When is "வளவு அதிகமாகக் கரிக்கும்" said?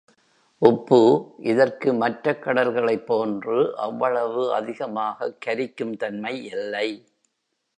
4.01-5.97